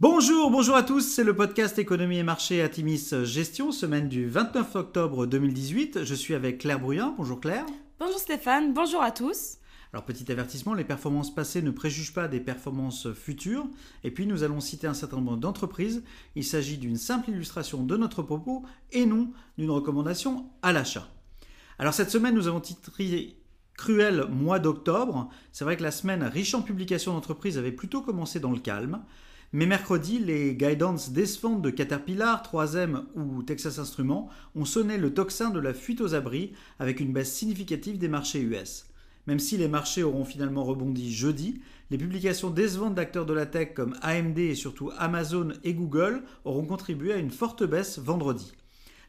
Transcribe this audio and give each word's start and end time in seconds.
Bonjour, 0.00 0.50
bonjour 0.50 0.74
à 0.74 0.82
tous, 0.82 1.02
c'est 1.02 1.22
le 1.22 1.36
podcast 1.36 1.78
Économie 1.78 2.18
et 2.18 2.24
Marché 2.24 2.60
à 2.62 2.68
Timis 2.68 3.10
Gestion, 3.22 3.70
semaine 3.70 4.08
du 4.08 4.28
29 4.28 4.74
octobre 4.74 5.24
2018. 5.24 6.02
Je 6.02 6.14
suis 6.16 6.34
avec 6.34 6.58
Claire 6.58 6.80
Brouillin. 6.80 7.14
Bonjour 7.16 7.40
Claire. 7.40 7.64
Bonjour 8.00 8.18
Stéphane, 8.18 8.74
bonjour 8.74 9.00
à 9.00 9.12
tous. 9.12 9.58
Alors 9.92 10.04
petit 10.04 10.30
avertissement, 10.32 10.74
les 10.74 10.82
performances 10.82 11.32
passées 11.32 11.62
ne 11.62 11.70
préjugent 11.70 12.12
pas 12.12 12.26
des 12.26 12.40
performances 12.40 13.12
futures. 13.12 13.68
Et 14.02 14.10
puis 14.10 14.26
nous 14.26 14.42
allons 14.42 14.58
citer 14.58 14.88
un 14.88 14.94
certain 14.94 15.18
nombre 15.18 15.36
d'entreprises. 15.36 16.02
Il 16.34 16.42
s'agit 16.42 16.76
d'une 16.76 16.96
simple 16.96 17.30
illustration 17.30 17.84
de 17.84 17.96
notre 17.96 18.22
propos 18.24 18.64
et 18.90 19.06
non 19.06 19.30
d'une 19.58 19.70
recommandation 19.70 20.50
à 20.62 20.72
l'achat. 20.72 21.06
Alors 21.78 21.94
cette 21.94 22.10
semaine, 22.10 22.34
nous 22.34 22.48
avons 22.48 22.60
titré 22.60 23.38
Cruel 23.76 24.26
mois 24.28 24.58
d'octobre. 24.58 25.30
C'est 25.52 25.64
vrai 25.64 25.76
que 25.76 25.84
la 25.84 25.92
semaine 25.92 26.24
riche 26.24 26.54
en 26.54 26.62
publications 26.62 27.12
d'entreprises 27.12 27.58
avait 27.58 27.70
plutôt 27.70 28.02
commencé 28.02 28.40
dans 28.40 28.50
le 28.50 28.58
calme. 28.58 29.04
Mais 29.56 29.66
mercredi, 29.66 30.18
les 30.18 30.56
guidance 30.56 31.12
décevantes 31.12 31.62
de 31.62 31.70
Caterpillar, 31.70 32.42
3M 32.42 33.04
ou 33.14 33.44
Texas 33.44 33.78
Instruments 33.78 34.28
ont 34.56 34.64
sonné 34.64 34.98
le 34.98 35.14
tocsin 35.14 35.50
de 35.50 35.60
la 35.60 35.72
fuite 35.72 36.00
aux 36.00 36.16
abris 36.16 36.54
avec 36.80 36.98
une 36.98 37.12
baisse 37.12 37.32
significative 37.32 37.96
des 37.96 38.08
marchés 38.08 38.40
US. 38.40 38.86
Même 39.28 39.38
si 39.38 39.56
les 39.56 39.68
marchés 39.68 40.02
auront 40.02 40.24
finalement 40.24 40.64
rebondi 40.64 41.14
jeudi, 41.14 41.60
les 41.92 41.98
publications 41.98 42.50
décevantes 42.50 42.96
d'acteurs 42.96 43.26
de 43.26 43.32
la 43.32 43.46
tech 43.46 43.74
comme 43.74 43.94
AMD 44.02 44.36
et 44.40 44.56
surtout 44.56 44.90
Amazon 44.98 45.50
et 45.62 45.72
Google 45.72 46.24
auront 46.44 46.66
contribué 46.66 47.12
à 47.12 47.18
une 47.18 47.30
forte 47.30 47.62
baisse 47.62 48.00
vendredi. 48.00 48.50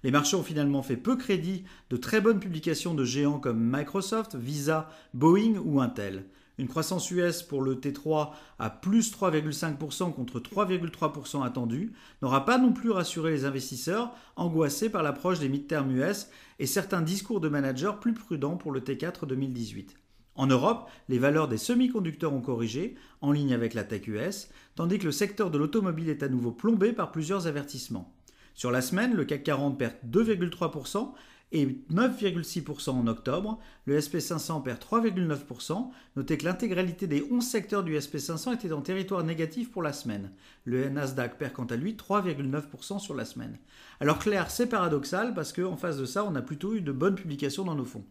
Les 0.03 0.11
marchés 0.11 0.35
ont 0.35 0.43
finalement 0.43 0.83
fait 0.83 0.95
peu 0.95 1.15
crédit 1.15 1.63
de 1.89 1.97
très 1.97 2.21
bonnes 2.21 2.39
publications 2.39 2.93
de 2.93 3.03
géants 3.03 3.39
comme 3.39 3.75
Microsoft, 3.75 4.35
Visa, 4.35 4.91
Boeing 5.15 5.55
ou 5.65 5.81
Intel. 5.81 6.25
Une 6.57 6.67
croissance 6.67 7.11
US 7.11 7.43
pour 7.43 7.61
le 7.61 7.75
T3 7.75 8.31
à 8.59 8.69
plus 8.69 9.11
3,5% 9.11 10.13
contre 10.13 10.39
3,3% 10.39 11.45
attendu 11.45 11.93
n'aura 12.21 12.45
pas 12.45 12.57
non 12.57 12.71
plus 12.71 12.91
rassuré 12.91 13.31
les 13.31 13.45
investisseurs 13.45 14.11
angoissés 14.37 14.89
par 14.89 15.03
l'approche 15.03 15.39
des 15.39 15.49
mid-term 15.49 15.91
US 15.91 16.29
et 16.59 16.65
certains 16.65 17.01
discours 17.01 17.41
de 17.41 17.49
managers 17.49 17.93
plus 17.99 18.13
prudents 18.13 18.55
pour 18.55 18.71
le 18.71 18.79
T4 18.79 19.25
2018. 19.25 19.95
En 20.37 20.47
Europe, 20.47 20.89
les 21.07 21.19
valeurs 21.19 21.47
des 21.47 21.57
semi-conducteurs 21.57 22.33
ont 22.33 22.41
corrigé, 22.41 22.95
en 23.21 23.31
ligne 23.31 23.53
avec 23.53 23.73
la 23.73 23.85
tech 23.85 24.07
US, 24.07 24.49
tandis 24.75 24.99
que 24.99 25.05
le 25.05 25.13
secteur 25.13 25.49
de 25.49 25.57
l'automobile 25.57 26.09
est 26.09 26.23
à 26.23 26.29
nouveau 26.29 26.51
plombé 26.51 26.91
par 26.91 27.11
plusieurs 27.11 27.47
avertissements. 27.47 28.13
Sur 28.53 28.71
la 28.71 28.81
semaine, 28.81 29.13
le 29.13 29.25
CAC 29.25 29.43
40 29.43 29.77
perd 29.77 29.93
2,3% 30.09 31.13
et 31.55 31.65
9,6% 31.91 32.89
en 32.89 33.07
octobre. 33.07 33.59
Le 33.85 33.97
SP500 33.97 34.61
perd 34.61 34.77
3,9%. 34.79 35.89
Notez 36.17 36.37
que 36.37 36.43
l'intégralité 36.43 37.07
des 37.07 37.25
11 37.31 37.43
secteurs 37.43 37.83
du 37.83 37.97
SP500 37.97 38.53
était 38.55 38.73
en 38.73 38.81
territoire 38.81 39.23
négatif 39.23 39.71
pour 39.71 39.81
la 39.81 39.93
semaine. 39.93 40.31
Le 40.65 40.89
Nasdaq 40.89 41.37
perd 41.37 41.53
quant 41.53 41.65
à 41.65 41.77
lui 41.77 41.93
3,9% 41.93 42.99
sur 42.99 43.15
la 43.15 43.23
semaine. 43.23 43.57
Alors 44.01 44.19
Claire, 44.19 44.51
c'est 44.51 44.67
paradoxal 44.67 45.33
parce 45.33 45.53
qu'en 45.53 45.77
face 45.77 45.97
de 45.97 46.05
ça, 46.05 46.25
on 46.25 46.35
a 46.35 46.41
plutôt 46.41 46.73
eu 46.73 46.81
de 46.81 46.91
bonnes 46.91 47.15
publications 47.15 47.63
dans 47.63 47.75
nos 47.75 47.85
fonds. 47.85 48.03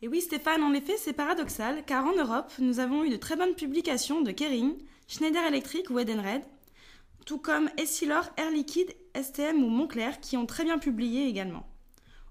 Et 0.00 0.08
oui, 0.08 0.22
Stéphane, 0.22 0.62
en 0.62 0.72
effet, 0.72 0.96
c'est 0.96 1.12
paradoxal, 1.12 1.84
car 1.84 2.06
en 2.06 2.16
Europe, 2.16 2.50
nous 2.58 2.80
avons 2.80 3.04
eu 3.04 3.10
de 3.10 3.16
très 3.16 3.36
bonnes 3.36 3.54
publications 3.54 4.22
de 4.22 4.30
Kering, 4.30 4.78
Schneider 5.08 5.44
Electric 5.44 5.90
ou 5.90 5.98
Edenred, 5.98 6.42
tout 7.26 7.38
comme 7.38 7.68
Essilor, 7.76 8.30
Air 8.38 8.50
Liquide, 8.50 8.94
STM 9.14 9.62
ou 9.62 9.68
Montclair, 9.68 10.20
qui 10.20 10.38
ont 10.38 10.46
très 10.46 10.64
bien 10.64 10.78
publié 10.78 11.26
également. 11.26 11.67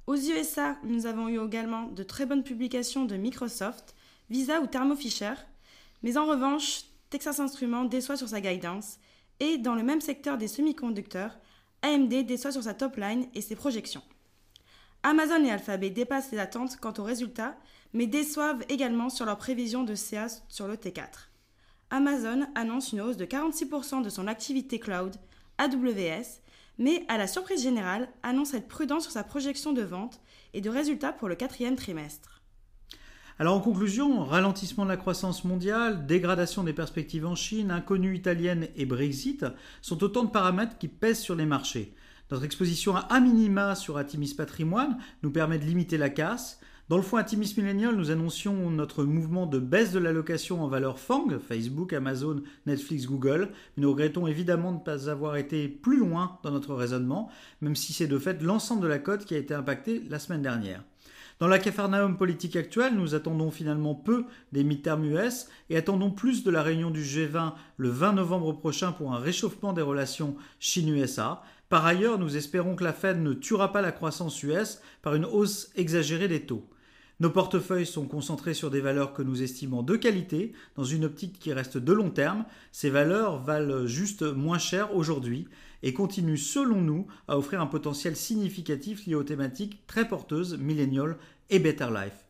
Aux 0.07 0.15
USA, 0.15 0.77
nous 0.83 1.05
avons 1.05 1.27
eu 1.27 1.37
également 1.45 1.87
de 1.87 2.01
très 2.01 2.25
bonnes 2.25 2.43
publications 2.43 3.03
de 3.03 3.17
Microsoft, 3.17 3.93
Visa 4.29 4.61
ou 4.61 4.67
Thermo 4.67 4.95
Fisher, 4.95 5.33
mais 6.01 6.15
en 6.17 6.25
revanche, 6.25 6.83
Texas 7.09 7.41
Instruments 7.41 7.83
déçoit 7.83 8.15
sur 8.15 8.29
sa 8.29 8.39
guidance, 8.39 8.99
et 9.41 9.57
dans 9.57 9.75
le 9.75 9.83
même 9.83 9.99
secteur 9.99 10.37
des 10.37 10.47
semi-conducteurs, 10.47 11.37
AMD 11.81 12.25
déçoit 12.25 12.53
sur 12.53 12.63
sa 12.63 12.73
top 12.73 12.95
line 12.95 13.27
et 13.35 13.41
ses 13.41 13.57
projections. 13.57 14.01
Amazon 15.03 15.43
et 15.43 15.51
Alphabet 15.51 15.89
dépassent 15.89 16.31
les 16.31 16.39
attentes 16.39 16.77
quant 16.77 16.93
aux 16.97 17.03
résultats, 17.03 17.57
mais 17.91 18.07
déçoivent 18.07 18.63
également 18.69 19.09
sur 19.09 19.25
leurs 19.25 19.37
prévisions 19.37 19.83
de 19.83 19.95
CA 19.95 20.27
sur 20.47 20.69
le 20.69 20.75
T4. 20.75 21.27
Amazon 21.89 22.47
annonce 22.55 22.93
une 22.93 23.01
hausse 23.01 23.17
de 23.17 23.25
46% 23.25 24.03
de 24.03 24.09
son 24.09 24.27
activité 24.27 24.79
cloud, 24.79 25.17
AWS, 25.57 26.41
mais 26.77 27.03
à 27.07 27.17
la 27.17 27.27
surprise 27.27 27.63
générale, 27.63 28.09
annonce 28.23 28.53
être 28.53 28.67
prudent 28.67 28.99
sur 28.99 29.11
sa 29.11 29.23
projection 29.23 29.73
de 29.73 29.81
vente 29.81 30.21
et 30.53 30.61
de 30.61 30.69
résultats 30.69 31.13
pour 31.13 31.27
le 31.27 31.35
quatrième 31.35 31.75
trimestre. 31.75 32.41
Alors 33.39 33.55
en 33.55 33.61
conclusion, 33.61 34.23
ralentissement 34.23 34.83
de 34.83 34.89
la 34.89 34.97
croissance 34.97 35.43
mondiale, 35.43 36.07
dégradation 36.07 36.63
des 36.63 36.73
perspectives 36.73 37.27
en 37.27 37.35
Chine, 37.35 37.69
inconnue 37.69 38.15
italienne 38.15 38.67
et 38.75 38.87
Brexit 38.87 39.45
sont 39.83 40.03
autant 40.03 40.23
de 40.23 40.31
paramètres 40.31 40.79
qui 40.79 40.87
pèsent 40.87 41.19
sur 41.19 41.35
les 41.35 41.45
marchés. 41.45 41.93
Notre 42.31 42.45
exposition 42.45 42.95
à 42.95 43.19
minima 43.19 43.75
sur 43.75 43.97
Atimis 43.97 44.33
Patrimoine 44.33 44.97
nous 45.21 45.31
permet 45.31 45.59
de 45.59 45.65
limiter 45.65 45.97
la 45.97 46.09
casse. 46.09 46.59
Dans 46.89 46.95
le 46.95 47.03
fonds 47.03 47.17
Atimis 47.17 47.53
Millennial, 47.57 47.97
nous 47.97 48.11
annoncions 48.11 48.69
notre 48.69 49.03
mouvement 49.03 49.45
de 49.45 49.59
baisse 49.59 49.91
de 49.91 49.99
l'allocation 49.99 50.63
en 50.63 50.69
valeur 50.69 50.99
FANG, 50.99 51.37
Facebook, 51.37 51.91
Amazon, 51.91 52.41
Netflix, 52.65 53.07
Google. 53.07 53.49
nous 53.75 53.89
regrettons 53.89 54.25
évidemment 54.25 54.71
de 54.71 54.77
ne 54.77 54.83
pas 54.83 55.09
avoir 55.09 55.35
été 55.35 55.67
plus 55.67 55.97
loin 55.97 56.39
dans 56.43 56.51
notre 56.51 56.73
raisonnement, 56.73 57.29
même 57.59 57.75
si 57.75 57.91
c'est 57.91 58.07
de 58.07 58.17
fait 58.17 58.41
l'ensemble 58.41 58.83
de 58.83 58.87
la 58.87 58.99
cote 58.99 59.25
qui 59.25 59.35
a 59.35 59.37
été 59.37 59.53
impactée 59.53 60.01
la 60.09 60.17
semaine 60.17 60.41
dernière. 60.41 60.81
Dans 61.39 61.49
la 61.49 61.59
cafarnaum 61.59 62.15
politique 62.15 62.55
actuelle, 62.55 62.95
nous 62.95 63.15
attendons 63.15 63.51
finalement 63.51 63.93
peu 63.93 64.23
des 64.53 64.63
midterms 64.63 65.03
US 65.03 65.49
et 65.69 65.75
attendons 65.75 66.11
plus 66.11 66.45
de 66.45 66.51
la 66.51 66.63
réunion 66.63 66.89
du 66.89 67.03
G20 67.03 67.51
le 67.75 67.89
20 67.89 68.13
novembre 68.13 68.53
prochain 68.53 68.93
pour 68.93 69.13
un 69.13 69.19
réchauffement 69.19 69.73
des 69.73 69.81
relations 69.81 70.37
Chine-USA. 70.61 71.43
Par 71.67 71.85
ailleurs, 71.85 72.17
nous 72.17 72.37
espérons 72.37 72.77
que 72.77 72.85
la 72.85 72.93
Fed 72.93 73.21
ne 73.21 73.33
tuera 73.33 73.73
pas 73.73 73.81
la 73.81 73.91
croissance 73.91 74.41
US 74.43 74.79
par 75.01 75.15
une 75.15 75.25
hausse 75.25 75.69
exagérée 75.75 76.29
des 76.29 76.45
taux. 76.45 76.65
Nos 77.19 77.31
portefeuilles 77.31 77.87
sont 77.87 78.05
concentrés 78.05 78.53
sur 78.53 78.69
des 78.69 78.79
valeurs 78.79 79.13
que 79.13 79.23
nous 79.23 79.41
estimons 79.41 79.81
de 79.81 79.95
qualité, 79.95 80.53
dans 80.75 80.83
une 80.83 81.05
optique 81.05 81.39
qui 81.39 81.51
reste 81.51 81.77
de 81.77 81.93
long 81.93 82.11
terme. 82.11 82.45
Ces 82.71 82.91
valeurs 82.91 83.41
valent 83.41 83.87
juste 83.87 84.21
moins 84.21 84.59
cher 84.59 84.95
aujourd'hui 84.95 85.47
et 85.81 85.93
continuent 85.93 86.37
selon 86.37 86.81
nous 86.81 87.07
à 87.27 87.37
offrir 87.37 87.59
un 87.59 87.65
potentiel 87.65 88.15
significatif 88.15 89.07
lié 89.07 89.15
aux 89.15 89.23
thématiques 89.23 89.85
très 89.87 90.07
porteuses 90.07 90.57
Millennial 90.59 91.17
et 91.49 91.59
Better 91.59 91.89
Life. 91.91 92.25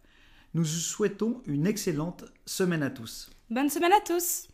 Nous 0.54 0.64
vous 0.64 0.68
souhaitons 0.68 1.42
une 1.46 1.68
excellente 1.68 2.24
semaine 2.46 2.84
à 2.84 2.90
tous. 2.90 3.30
Bonne 3.50 3.70
semaine 3.70 3.94
à 3.94 4.02
tous 4.06 4.48